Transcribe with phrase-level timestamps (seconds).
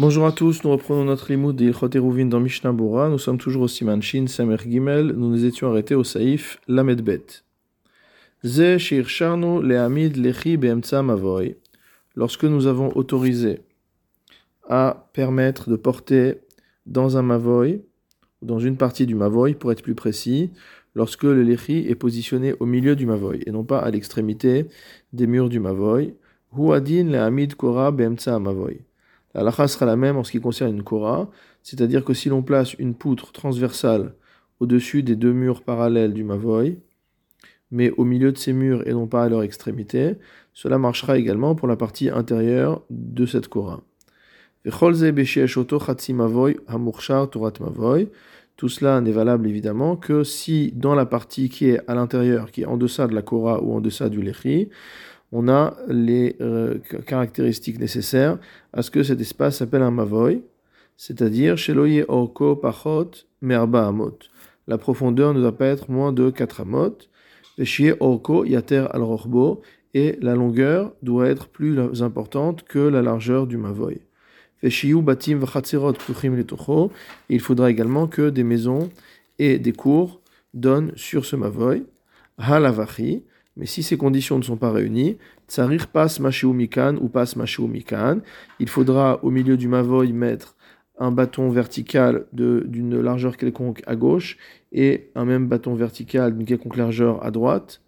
[0.00, 3.08] Bonjour à tous, nous reprenons notre limoud d'Ilchot dans Mishnah Bora.
[3.08, 5.08] Nous sommes toujours au Siman Shin Samer Gimel.
[5.08, 7.42] Nous nous étions arrêtés au Saïf Lamed Bet.
[8.44, 11.56] Ze Shirsharnu Lehamid Lechi Beemtsa Mavoy.
[12.14, 13.62] Lorsque nous avons autorisé
[14.68, 16.42] à permettre de porter
[16.86, 17.80] dans un Mavoy,
[18.40, 20.52] ou dans une partie du Mavoy pour être plus précis,
[20.94, 24.66] lorsque le Lechi est positionné au milieu du Mavoy et non pas à l'extrémité
[25.12, 26.14] des murs du Mavoy.
[26.56, 28.78] Huadin Lehamid Kora Beemtsa Mavoy.
[29.34, 31.30] La lacha sera la même en ce qui concerne une kora,
[31.62, 34.14] c'est-à-dire que si l'on place une poutre transversale
[34.60, 36.78] au-dessus des deux murs parallèles du mavoy,
[37.70, 40.16] mais au milieu de ces murs et non pas à leur extrémité,
[40.54, 43.82] cela marchera également pour la partie intérieure de cette kora.
[48.56, 52.62] Tout cela n'est valable évidemment que si dans la partie qui est à l'intérieur, qui
[52.62, 54.68] est en deçà de la kora ou en deçà du lechi,
[55.32, 58.38] on a les euh, caractéristiques nécessaires
[58.72, 60.42] à ce que cet espace s'appelle un mavoy,
[60.96, 63.10] c'est-à-dire sheloye orko pachot
[63.42, 64.18] merba amot.
[64.66, 66.98] La profondeur ne doit pas être moins de 4 amot.
[68.00, 69.02] Orko yater al
[69.94, 74.00] et la longueur doit être plus importante que la largeur du mavoy.
[74.62, 75.40] Batim.
[77.28, 78.90] Il faudra également que des maisons
[79.38, 80.20] et des cours
[80.54, 81.84] donnent sur ce mavoy.
[82.38, 83.24] Halavachi
[83.58, 88.20] mais si ces conditions ne sont pas réunies, tsarir passe mikan ou passe mikan,
[88.60, 90.56] il faudra au milieu du mavoy mettre
[90.98, 94.38] un bâton vertical d'une largeur quelconque à gauche
[94.72, 97.82] et un même bâton vertical d'une quelconque largeur à droite.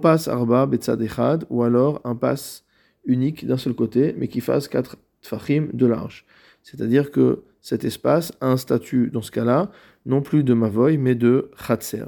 [0.00, 2.64] Passe arba betzad ou alors un passe
[3.04, 6.24] unique d'un seul côté, mais qui fasse 4 tfachim de large.
[6.62, 9.70] C'est-à-dire que cet espace a un statut, dans ce cas-là,
[10.06, 12.04] non plus de mavoy, mais de chatser.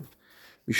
[0.66, 0.72] Tout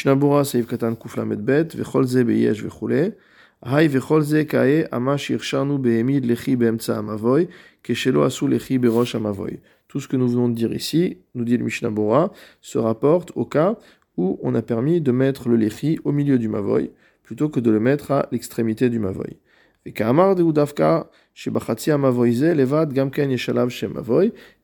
[10.01, 13.79] ce que nous venons de dire ici, nous dit le Mishnabura, se rapporte au cas
[14.17, 16.91] où on a permis de mettre le Lechi au milieu du Mavoy,
[17.23, 19.39] plutôt que de le mettre à l'extrémité du Mavoy.
[19.87, 19.92] Et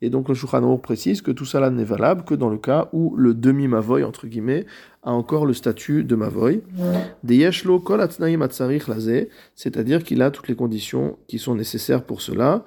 [0.08, 3.34] donc le Shulchan précise que tout cela n'est valable que dans le cas où le
[3.34, 4.66] demi-mavoy, entre guillemets,
[5.02, 6.62] a encore le statut de mavoy.
[9.56, 12.64] c'est-à-dire qu'il a toutes les conditions qui sont nécessaires pour cela.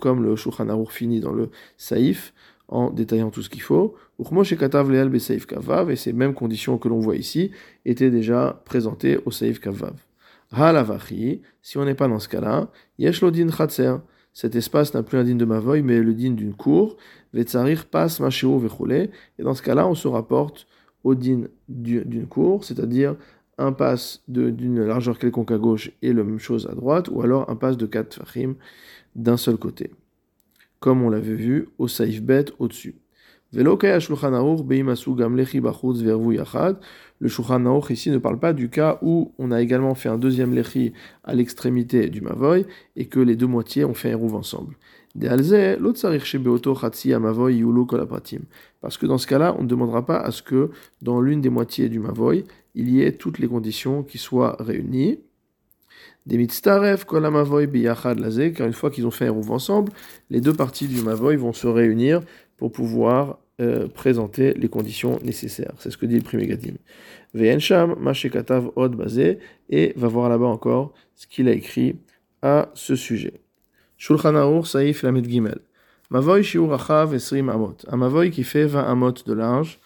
[0.00, 2.32] comme le Shulchan finit dans le Saïf,
[2.68, 3.94] en détaillant tout ce qu'il faut.
[5.90, 7.50] Et ces mêmes conditions que l'on voit ici
[7.84, 9.92] étaient déjà présentées au Saïf Kavav.
[10.52, 13.96] Halavachi, si on n'est pas dans ce cas-là, Yeshlodin Khatser,
[14.32, 16.96] cet espace n'a plus un din de Mavoy, mais le din d'une cour,
[17.32, 20.66] Vetsarir passe Macheo Vechule, et dans ce cas-là, on se rapporte
[21.04, 23.16] au din d'une cour, c'est-à-dire
[23.58, 27.48] un passe d'une largeur quelconque à gauche et la même chose à droite, ou alors
[27.50, 28.54] un passe de 4 fachim
[29.14, 29.90] d'un seul côté.
[30.80, 32.96] Comme on l'avait vu au Saif Bet au-dessus.
[37.22, 40.18] Le Shulchan Aruch ici ne parle pas du cas où on a également fait un
[40.18, 42.66] deuxième lechi à l'extrémité du mavoy
[42.96, 44.74] et que les deux moitiés ont fait un rouve ensemble.
[48.80, 51.48] Parce que dans ce cas-là, on ne demandera pas à ce que dans l'une des
[51.48, 52.44] moitiés du mavoy,
[52.74, 55.20] il y ait toutes les conditions qui soient réunies.
[56.26, 58.18] Des mitztaref kol mavoy biyachad
[58.52, 59.92] car une fois qu'ils ont fait un rouve ensemble,
[60.28, 62.20] les deux parties du mavoy vont se réunir
[62.56, 65.74] pour pouvoir euh, présenter les conditions nécessaires.
[65.78, 66.74] C'est ce que dit le premier Gadim.
[67.34, 71.96] Ve'ensham mashekatav od bazé, et va voir là-bas encore ce qu'il a écrit
[72.40, 73.40] à ce sujet.
[73.98, 75.60] Shulchan Aruch Saif Lamed Gimel.
[76.10, 77.76] Mavoy shiur rachav esrim amot.
[77.88, 79.80] Un mavoy qui fait 20 amot de large.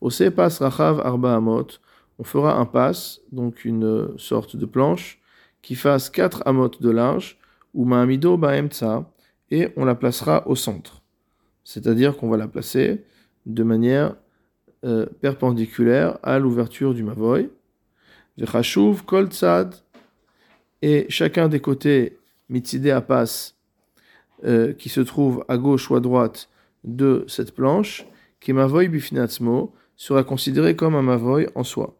[0.00, 1.78] Ose pas rachav arba amot.
[2.18, 5.20] On fera un pass, donc une sorte de planche,
[5.62, 7.38] qui fasse 4 amot de large,
[7.72, 9.10] ou ma'amido ba'emtsa,
[9.50, 11.02] et on la placera au centre.
[11.64, 13.04] C'est-à-dire qu'on va la placer
[13.46, 14.14] de manière
[14.84, 17.50] euh, perpendiculaire à l'ouverture du Mavoy.
[18.38, 19.74] Vechashuv kol tzad,
[20.82, 22.18] et chacun des côtés
[22.48, 23.56] mitzidé à passe
[24.44, 26.48] euh, qui se trouve à gauche ou à droite
[26.84, 28.06] de cette planche,
[28.40, 31.98] qui Mavoy bifinatzmo, sera considéré comme un Mavoy en soi.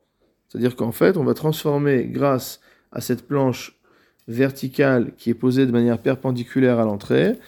[0.48, 2.60] C'est-à-dire qu'en fait, on va transformer grâce
[2.92, 3.78] à cette planche
[4.26, 7.38] verticale qui est posée de manière perpendiculaire à l'entrée,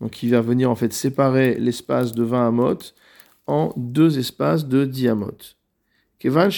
[0.00, 2.78] donc qui va venir en fait séparer l'espace de 20 amot
[3.46, 5.56] en deux espaces de 10 amot.
[6.18, 6.50] Kevan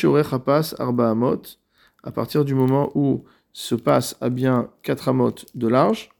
[0.44, 1.42] pass arba amot,
[2.02, 6.10] à partir du moment où se passe à bien 4 amot de large,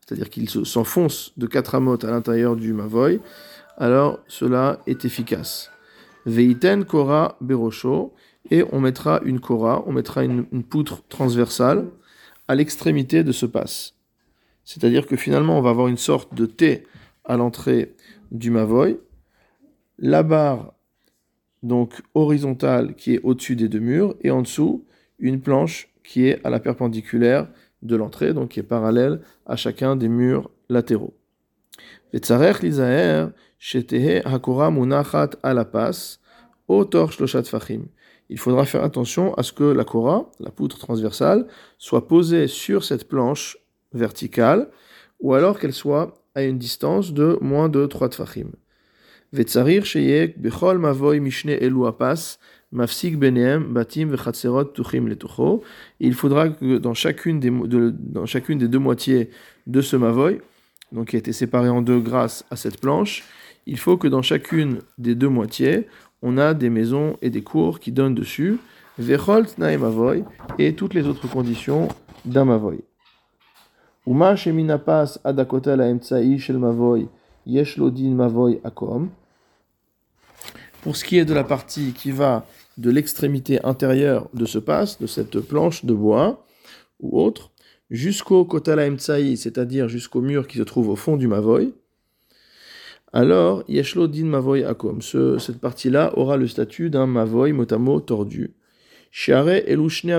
[0.00, 3.20] c'est-à-dire qu'il s'enfonce de 4 amot à l'intérieur du mavoy,
[3.76, 5.70] alors cela est efficace.
[6.26, 8.12] Veiten kora berosho,
[8.50, 11.88] et on mettra une kora, on mettra une, poutre transversale
[12.48, 13.94] à l'extrémité de ce passe.
[14.64, 16.84] C'est-à-dire que finalement, on va avoir une sorte de T
[17.24, 17.94] à l'entrée
[18.30, 18.98] du Mavoy.
[19.98, 20.74] La barre,
[21.62, 24.84] donc horizontale, qui est au-dessus des deux murs, et en dessous,
[25.18, 27.48] une planche qui est à la perpendiculaire
[27.82, 31.14] de l'entrée, donc qui est parallèle à chacun des murs latéraux.
[38.28, 41.46] Il faudra faire attention à ce que la kora, la poutre transversale,
[41.78, 43.58] soit posée sur cette planche
[43.92, 44.70] verticale,
[45.20, 48.50] ou alors qu'elle soit à une distance de moins de 3 tfachim.
[49.34, 49.40] Il
[56.14, 57.50] faudra que dans chacune, des,
[58.68, 59.30] deux moitiés
[59.66, 60.40] de ce mavoy,
[60.92, 63.24] donc qui a été séparé en deux grâce à cette planche,
[63.66, 65.86] il faut que dans chacune des deux moitiés,
[66.20, 68.58] on a des maisons et des cours qui donnent dessus,
[68.98, 70.24] vechol mavoy,
[70.58, 71.88] et toutes les autres conditions
[72.26, 72.80] d'un mavoy.
[74.06, 74.54] La shel
[77.46, 77.78] yesh
[78.64, 79.10] akom.
[80.82, 82.46] Pour ce qui est de la partie qui va
[82.76, 86.44] de l'extrémité intérieure de ce passe, de cette planche de bois
[87.00, 87.52] ou autre,
[87.90, 91.72] jusqu'au kotala emtsai, c'est-à-dire jusqu'au mur qui se trouve au fond du mavoy,
[93.12, 95.02] alors yeshlo din mavoy akom.
[95.02, 98.54] Ce, cette partie-là aura le statut d'un mavoy motamo tordu.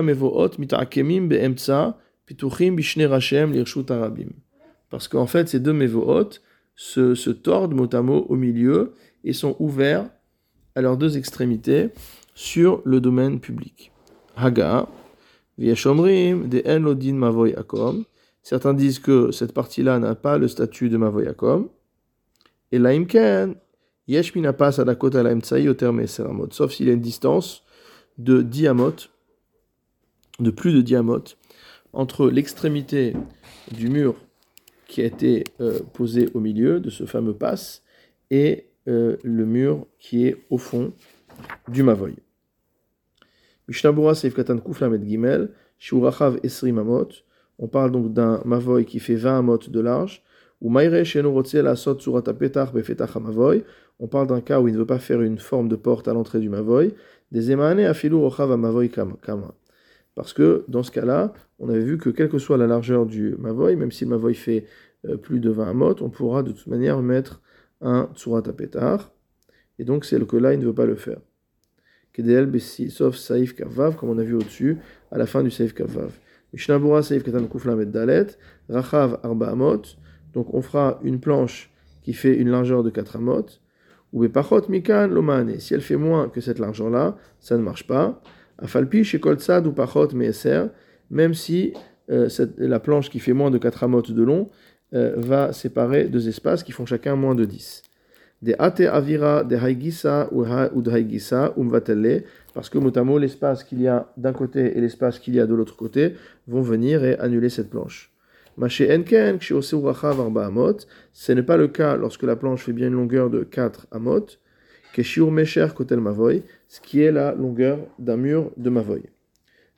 [0.02, 0.56] Mevoot
[1.28, 1.98] beemtsa
[4.90, 6.30] parce qu'en fait, ces deux mévohot
[6.74, 8.94] se, se tordent mot à mot au milieu
[9.24, 10.08] et sont ouverts
[10.74, 11.90] à leurs deux extrémités
[12.34, 13.92] sur le domaine public.
[14.36, 14.88] Haga,
[15.58, 18.04] Vieshomrim, de En Mavoy Akom.
[18.42, 21.68] Certains disent que cette partie-là n'a pas le statut de Mavoy Akom.
[22.72, 23.54] Et Laimken,
[24.08, 26.48] Yeshmina passe à la côte à la au terme Seramot.
[26.50, 27.62] Sauf s'il y a une distance
[28.18, 28.94] de diamot,
[30.40, 31.24] de plus de diamot,
[31.92, 33.14] entre l'extrémité
[33.72, 34.16] du mur
[34.88, 37.82] qui a été euh, posé au milieu de ce fameux pass
[38.30, 40.92] et euh, le mur qui est au fond
[41.68, 42.16] du Mavoy.
[43.68, 46.72] Mishnabura Seif Katan Kuflamet Gimel, Shurachav Esri.
[47.58, 50.22] On parle donc d'un Mavoy qui fait 20 amot de large.
[50.60, 52.32] Ou Maire la Surata
[53.20, 53.64] Mavoy.
[54.00, 56.12] On parle d'un cas où il ne veut pas faire une forme de porte à
[56.12, 56.94] l'entrée du Mavoy.
[57.32, 58.50] Des Emane Afilu Rochav
[59.22, 59.54] Kama.
[60.14, 63.34] Parce que dans ce cas-là, on avait vu que quelle que soit la largeur du
[63.38, 64.66] Mavoy, même si le Mavoy fait
[65.06, 67.40] euh, plus de 20 amot, on pourra de toute manière mettre
[67.80, 69.12] un Tsurat Apetar.
[69.78, 71.18] Et donc c'est le que là, il ne veut pas le faire.
[72.12, 74.78] Kedel Bessi, sauf Saif Kavav, comme on a vu au-dessus,
[75.10, 76.12] à la fin du Saif Kavav.
[76.52, 78.28] Mishnabura Saif Katan Kuflamet Dalet,
[78.68, 79.82] Rachav Arba Amot.
[80.32, 81.72] Donc on fera une planche
[82.02, 83.46] qui fait une largeur de 4 amot.
[84.12, 85.58] Ou Bepachot Mikan Lomane.
[85.58, 88.22] Si elle fait moins que cette largeur-là, ça ne marche pas.
[88.58, 90.66] Afalpi chez Koltsad ou Pachot Meeser,
[91.10, 91.72] même si
[92.10, 92.28] euh,
[92.58, 94.50] la planche qui fait moins de 4 amotes de long
[94.94, 97.82] euh, va séparer deux espaces qui font chacun moins de 10.
[98.42, 104.12] Des ate avira, des haigisa ou haigisa, umvatelle, parce que motamo, l'espace qu'il y a
[104.16, 106.14] d'un côté et l'espace qu'il y a de l'autre côté
[106.46, 108.12] vont venir et annuler cette planche.
[108.56, 108.82] Ce
[111.32, 114.26] n'est pas le cas lorsque la planche fait bien une longueur de 4 amot,
[114.92, 119.02] Keshiur Mesher Kotel Mavoy, ce qui est la longueur d'un mur de Mavoy.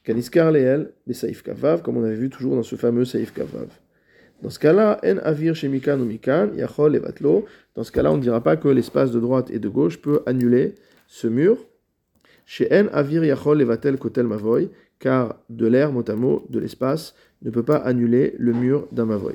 [0.04, 3.68] Kaniskar Leel, les Saïf Kavav, comme on avait vu toujours dans ce fameux Saïf Kavav.
[4.42, 5.14] Dans ce cas-là, En
[6.56, 7.02] Yachol.
[7.74, 10.74] Dans ce on ne dira pas que l'espace de droite et de gauche peut annuler
[11.06, 11.58] ce mur.
[12.44, 16.58] Chez En Avir Yachol et Vatel Kotel Mavoy, car de l'air, mot à mot, de
[16.58, 19.34] l'espace, ne peut pas annuler le mur d'un Mavoy.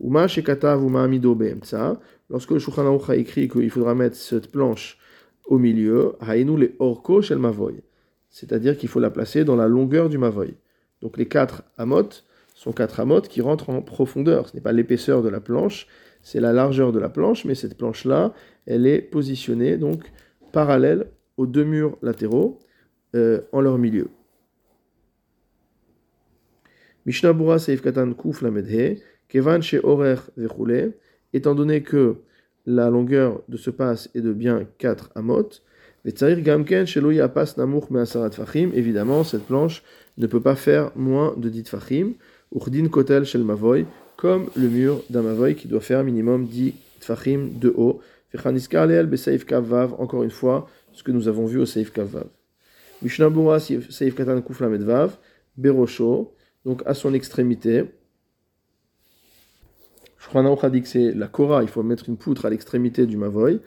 [0.00, 1.98] Uma Shekatav Uma Amido Beemtsa,
[2.30, 4.98] Lorsque le Shulchan a écrit qu'il faudra mettre cette planche
[5.46, 7.82] au milieu, Haïnou les orko shel mavoy.
[8.28, 10.54] C'est-à-dire qu'il faut la placer dans la longueur du mavoy.
[11.00, 12.08] Donc les quatre amot
[12.58, 14.48] sont quatre amot qui rentrent en profondeur.
[14.48, 15.86] Ce n'est pas l'épaisseur de la planche,
[16.22, 18.34] c'est la largeur de la planche, mais cette planche-là,
[18.66, 20.10] elle est positionnée donc
[20.50, 22.58] parallèle aux deux murs latéraux
[23.14, 24.08] euh, en leur milieu.
[27.06, 28.98] Mishnah Bura Seif Katan Kuf Lamedhe,
[29.28, 30.94] Kevan She Orer Vechule,
[31.32, 32.16] étant donné que
[32.66, 35.48] la longueur de ce pass est de bien 4 amot,
[38.74, 39.82] évidemment, cette planche
[40.16, 42.14] ne peut pas faire moins de 10 tfachim,
[42.54, 43.86] urdin kotel shel mavoy,
[44.16, 48.00] comme le mur d'un mavoy qui doit faire minimum 10 tfachim de haut.
[48.34, 52.26] Encore une fois, ce que nous avons vu au Seif Kavav.
[53.00, 55.16] Mishnabura Seif Katan Kuflamedvav,
[55.56, 57.84] Berosho, donc à son extrémité,
[60.18, 63.16] Shulchan a dit que c'est la Kora, il faut mettre une poutre à l'extrémité du
[63.16, 63.60] Mavoy.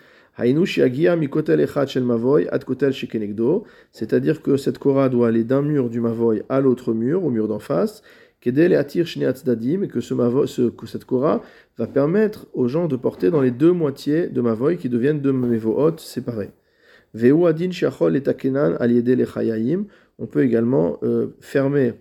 [3.91, 7.47] C'est-à-dire que cette Kora doit aller d'un mur du Mavoy à l'autre mur, au mur
[7.47, 8.01] d'en face,
[8.41, 11.43] Kedel et Atir et que, ce cette Kora
[11.77, 15.31] va permettre aux gens de porter dans les deux moitiés de Mavoy qui deviennent deux
[15.31, 16.49] Mevohot séparés.
[17.13, 19.85] Veu Adin Shachol et Takenan Aliede Chayayim,
[20.17, 21.93] on peut également euh, fermer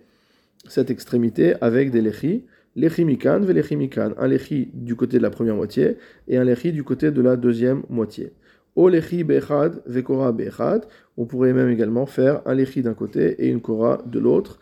[0.67, 2.45] cette extrémité avec des lechis,
[2.75, 6.83] lechimikan ve lechimikan, un lechi du côté de la première moitié et un lechi du
[6.83, 8.31] côté de la deuxième moitié.
[8.75, 10.85] O lechi bechad bechad,
[11.17, 14.59] on pourrait même également faire un lechi d'un côté et une kora de l'autre.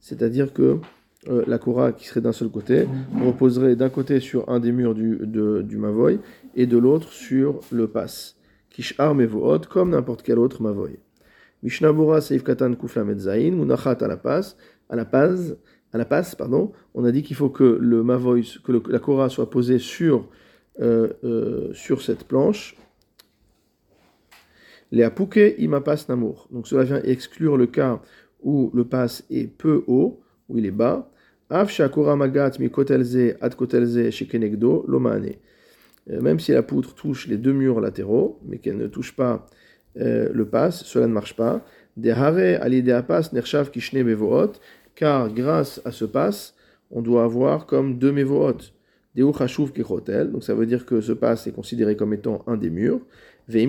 [0.00, 0.78] C'est-à-dire que
[1.28, 2.86] euh, la kora qui serait d'un seul côté
[3.24, 6.20] reposerait d'un côté sur un des murs du, du mavoy
[6.54, 8.34] et de l'autre sur le pas.
[8.70, 10.98] Kishar mevoot comme n'importe quel autre mavoy.
[11.62, 14.56] Mishnabura Seif Katan Kufla Metzain, Munachat à la passe,
[14.90, 15.54] à la passe,
[15.92, 19.28] à la passe, pardon, on a dit qu'il faut que le mavoy, que la kora
[19.28, 20.28] soit posée sur,
[20.80, 22.76] euh, euh, sur cette planche.
[24.94, 26.46] Les apuke imapas namour.
[26.52, 28.00] Donc cela vient exclure le cas
[28.44, 31.10] où le passe est peu haut, où il est bas.
[31.50, 33.98] Magat mi kotelze ad kotelze
[34.86, 35.32] lomane.
[36.06, 39.46] Même si la poutre touche les deux murs latéraux, mais qu'elle ne touche pas
[39.98, 41.64] euh, le pass, cela ne marche pas.
[41.96, 44.04] Des hare alidea pass nershav kishne
[44.94, 46.54] car grâce à ce pass,
[46.92, 48.72] on doit avoir comme deux mevoot.
[49.16, 52.56] Deu chashuv kechotel, donc ça veut dire que ce pass est considéré comme étant un
[52.56, 53.00] des murs.
[53.46, 53.66] Et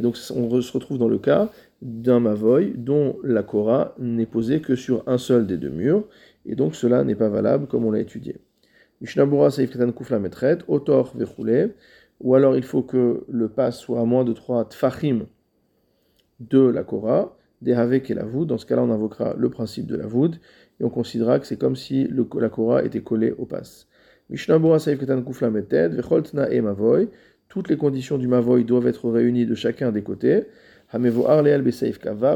[0.00, 1.50] donc on se retrouve dans le cas
[1.82, 6.04] d'un mavoy dont la kora n'est posée que sur un seul des deux murs,
[6.46, 8.36] et donc cela n'est pas valable comme on l'a étudié.
[12.20, 15.26] Ou alors il faut que le pas soit à moins de 3 tfachim
[16.40, 18.48] de la Kora, des Havek et la voûte.
[18.48, 20.40] Dans ce cas-là, on invoquera le principe de la voûte
[20.80, 23.62] et on considérera que c'est comme si la Kora était collée au pas.
[26.62, 27.08] Mavoy,
[27.48, 30.44] toutes les conditions du Mavoy doivent être réunies de chacun des côtés.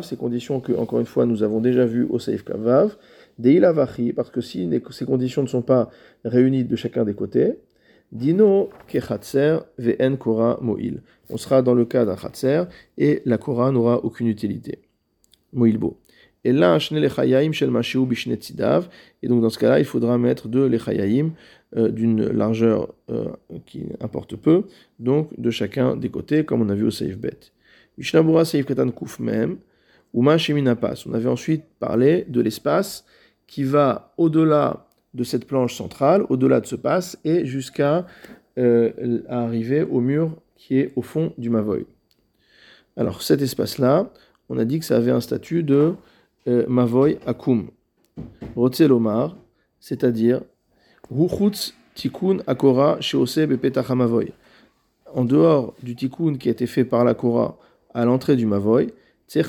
[0.02, 2.96] Ces conditions que, encore une fois, nous avons déjà vues au Saif Kavav
[4.14, 5.90] parce que si ces conditions ne sont pas
[6.24, 7.54] réunies de chacun des côtés,
[8.12, 11.00] Dino kechatser ve'en kora mo'il.
[11.30, 12.64] On sera dans le cas d'un chatser
[12.98, 14.82] et la kora n'aura aucune utilité.
[15.54, 16.01] Mo'ilbo.
[16.44, 21.30] Et là, shel Et donc dans ce cas-là, il faudra mettre deux lechayaim
[21.76, 23.28] euh, d'une largeur euh,
[23.64, 24.64] qui importe peu,
[24.98, 27.52] donc de chacun des côtés, comme on a vu au safe bet.
[27.96, 29.58] Mishnabura saif katan kuf mem,
[30.12, 30.36] uma
[30.76, 30.94] pas.
[31.06, 33.04] On avait ensuite parlé de l'espace
[33.46, 38.06] qui va au-delà de cette planche centrale, au-delà de ce passe, et jusqu'à
[38.58, 41.86] euh, arriver au mur qui est au fond du Mavoy.
[42.96, 44.10] Alors cet espace-là,
[44.48, 45.94] on a dit que ça avait un statut de
[46.46, 47.68] Mavoy Akum.
[48.56, 49.36] Rotzelomar,
[49.80, 50.42] c'est-à-dire
[51.10, 53.38] Ruchutz Tikkun Akora Sheose
[53.94, 54.32] Mavoy.
[55.14, 57.58] En dehors du Tikkun qui a été fait par la Kora
[57.94, 58.92] à l'entrée du Mavoy,
[59.34, 59.44] il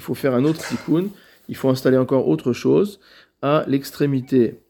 [0.00, 1.08] faut faire un autre Tikkun
[1.48, 3.00] il faut installer encore autre chose
[3.42, 4.60] à l'extrémité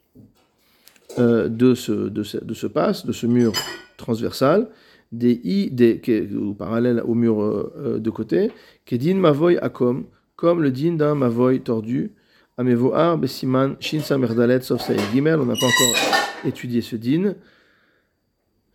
[1.19, 3.53] euh, de, ce, de, ce, de ce passe, de ce mur
[3.97, 4.69] transversal,
[5.13, 6.01] des i, des,
[6.35, 8.51] ou parallèle au mur euh, euh, de côté,
[8.85, 10.05] qui din mavoy akom,
[10.37, 12.13] comme le din d'un mavoy tordu,
[12.57, 15.97] amevoar besiman shin merdalet sauf gimel, on n'a pas encore
[16.45, 17.35] étudié ce din.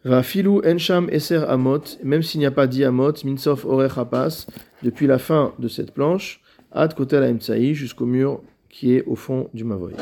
[0.06, 4.48] Va filou ensham eser amot, même s'il n'y a pas dit amot, minsof orech apas,
[4.82, 6.42] depuis la fin de cette planche,
[6.76, 9.94] Ad kotel aimtsaï, jusqu'au mur qui est au fond du mavoy.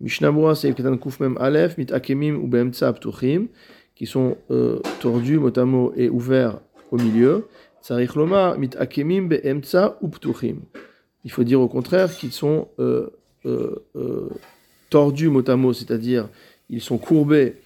[0.00, 3.48] Mishnabura c'est ketan kufmem alef, mit akemim ou beemtsa ptuchim,
[4.00, 6.58] qui sont euh, tordus motamo et ouverts
[6.90, 7.46] au milieu.
[7.90, 8.08] Il
[11.30, 13.10] faut dire au contraire qu'ils sont euh,
[13.44, 14.30] euh,
[14.88, 16.30] tordus motamo, c'est-à-dire
[16.70, 17.56] ils sont courbés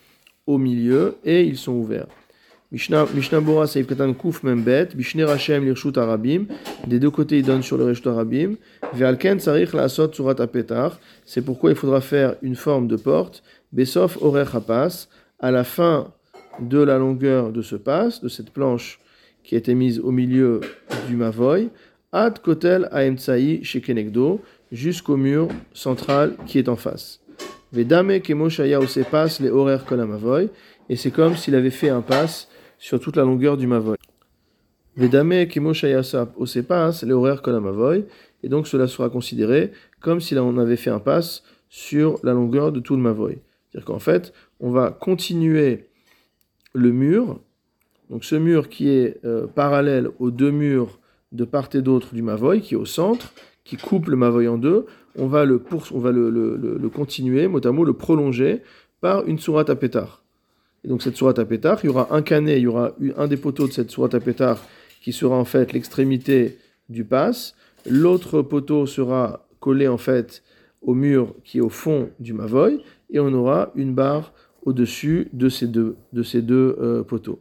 [0.48, 2.08] au milieu et ils sont ouverts.
[2.72, 6.46] Mishnah Bora Seif Katan Kuf Membet, Bishne Rachem Lirshut Arabim,
[6.88, 8.56] des deux côtés il donne sur le Reshut Arabim,
[8.92, 13.44] Vealken Sarich La Asot Surat Apetar, c'est pourquoi il faudra faire une forme de porte,
[13.72, 15.06] Besof Orer Hapas,
[15.38, 16.12] à la fin
[16.60, 19.00] de la longueur de ce passe, de cette planche
[19.42, 20.60] qui a été mise au milieu
[21.08, 21.70] du Mavoy,
[22.12, 24.40] Ad Kotel Aemtsai Shekenegdo,
[24.72, 27.20] jusqu'au mur central qui est en face.
[27.72, 30.48] Vedame Kemoshaya Osepas les horaires Kolamavoy,
[30.88, 33.96] et c'est comme s'il avait fait un passe sur toute la longueur du Mavoy.
[34.96, 38.04] Vedame Kemoshayasap Osepas, les horaires Mavoy,
[38.42, 42.70] et donc cela sera considéré comme si on avait fait un pass sur la longueur
[42.70, 43.38] de tout le Mavoy.
[43.70, 45.88] C'est-à-dire qu'en fait, on va continuer
[46.74, 47.40] le mur,
[48.10, 50.98] donc ce mur qui est euh, parallèle aux deux murs
[51.32, 53.32] de part et d'autre du Mavoy, qui est au centre,
[53.64, 55.62] qui coupe le Mavoy en deux, on va le,
[55.92, 58.62] on va le, le, le, continuer, mot à mot, le prolonger
[59.00, 60.22] par une sourate à pétard.
[60.84, 63.26] Et donc cette sourate à pétard, il y aura un canet, il y aura un
[63.26, 64.62] des poteaux de cette sourate à pétard
[65.00, 67.54] qui sera en fait l'extrémité du pass.
[67.88, 70.42] L'autre poteau sera collé en fait
[70.82, 74.32] au mur qui est au fond du mavoy et on aura une barre
[74.64, 77.40] au-dessus de ces deux, de ces deux euh, poteaux.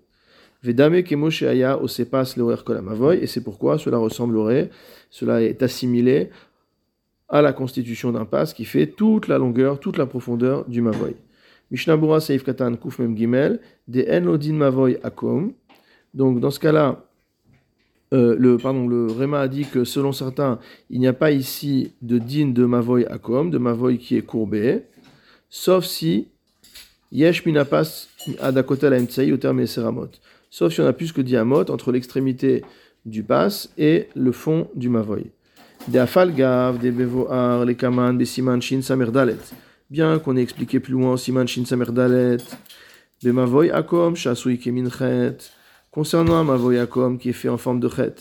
[0.63, 4.69] Vedame kemoshe aya osepas kol mavoy et c'est pourquoi cela ressemblerait,
[5.09, 6.29] cela est assimilé
[7.27, 11.15] à la constitution d'un pass qui fait toute la longueur, toute la profondeur du mavoy.
[11.71, 15.53] Mishnabura Seif Katan Kuf Mem Gimel, de En Mavoy Akom.
[16.13, 17.03] Donc dans ce cas-là,
[18.13, 20.59] euh, le, pardon, le a dit que selon certains,
[20.91, 24.83] il n'y a pas ici de din de Mavoy Akom, de Mavoy qui est courbé,
[25.49, 26.27] sauf si
[27.13, 28.09] Yesh Minapas
[28.41, 30.09] Adakotel Amtsai au terme Seramot.
[30.49, 32.63] Sauf si on a plus que diamot entre l'extrémité
[33.05, 35.31] du pass et le fond du Mavoy.
[35.87, 39.37] De Afalgav, de Bevoar, les Kaman, Besiman, Shin, Samerdalet
[39.93, 42.37] bien qu'on ait expliqué plus loin Siman Shin Samerdalet,
[43.23, 45.37] Bemavoy Akom, Shasui Keminchet,
[45.91, 48.15] concernant un Mavoy Akom qui est fait en forme de chet,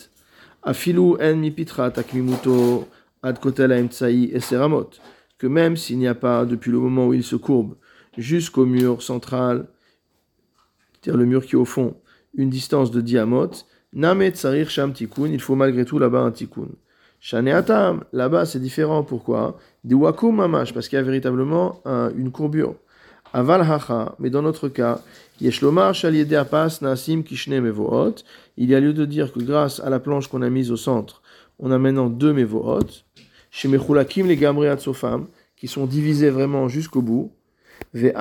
[0.61, 2.87] Afilu En Mipitra Takmimuto,
[3.23, 4.91] Ad Kotel et Seramot,
[5.39, 7.73] que même s'il n'y a pas, depuis le moment où il se courbe,
[8.17, 9.67] jusqu'au mur central,
[10.93, 11.95] c'est-à-dire le mur qui est au fond,
[12.35, 13.51] une distance de diamot,
[13.93, 16.69] Namet Sarir Sham il faut malgré tout là-bas un Tikkun.
[17.19, 19.57] Shaneatam, là-bas c'est différent, pourquoi?
[19.83, 20.37] Des wakum
[20.73, 21.81] parce qu'il y a véritablement
[22.15, 22.75] une courbure.
[23.33, 25.01] Aval hacha, mais dans notre cas,
[25.41, 28.15] yeshlomar shaliede apas nasim kishne mevohot,
[28.57, 30.77] il y a lieu de dire que grâce à la planche qu'on a mise au
[30.77, 31.23] centre,
[31.57, 32.85] on a maintenant deux mevohot,
[33.49, 37.31] chez mechulakim les gamriat sofam, qui sont divisés vraiment jusqu'au bout,
[37.95, 38.13] et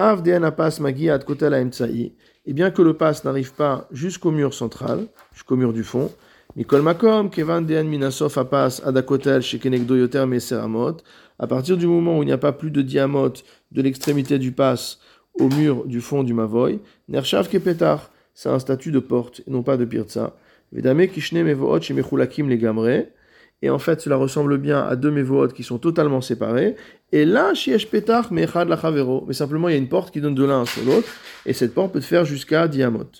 [2.52, 6.10] bien que le pas n'arrive pas jusqu'au mur central, jusqu'au mur du fond,
[11.38, 13.32] à partir du moment où il n'y a pas plus de diamot
[13.70, 14.74] de l'extrémité du pas
[15.40, 19.62] au mur du fond du Mavoy, Nershav Kepetar, c'est un statut de porte et non
[19.62, 20.36] pas de pirtsa.
[20.72, 23.04] Vedame Kishne Mevoot Shemechulakim les Gamre,
[23.62, 26.76] et en fait cela ressemble bien à deux Mevoot qui sont totalement séparés,
[27.12, 30.34] et là, Shiesh Petar Mechad Lachavero, mais simplement il y a une porte qui donne
[30.34, 31.08] de l'un sur l'autre,
[31.46, 33.10] et cette porte peut faire jusqu'à diamot.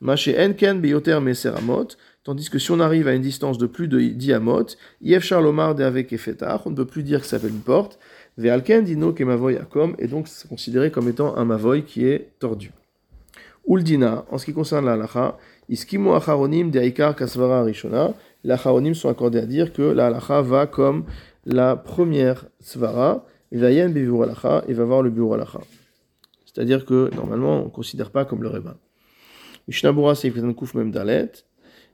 [0.00, 1.88] Maché Enken Beyoter Meseramot,
[2.22, 4.66] Tandis que si on arrive à une distance de plus de diamot,
[5.00, 7.98] Yef Charlomar Efetar, on ne peut plus dire que ça s'appelle une porte.
[8.36, 12.28] Ve'alken dino ke mavoy akom, et donc c'est considéré comme étant un mavoy qui est
[12.38, 12.72] tordu.
[13.66, 15.38] Uldina, en ce qui concerne la halacha,
[15.70, 18.12] iskimo acharonim de aikar kasvara rishona,
[18.44, 21.04] les sont accordés à dire que la halacha va comme
[21.44, 25.60] la première svara, vayen bivur halacha, et va voir le bureau halacha.
[26.46, 28.74] C'est-à-dire que normalement on ne considère pas comme le reban.
[29.68, 31.44] Mishnabura seifetan kuf mem dalet,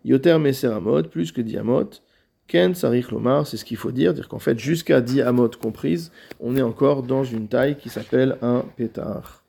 [0.05, 1.91] Yoter Meseramot, plus que Diamot.
[2.47, 6.57] Ken Sarich Lomar, c'est ce qu'il faut dire, dire qu'en fait, jusqu'à Diamot comprise, on
[6.57, 9.43] est encore dans une taille qui s'appelle un pétard.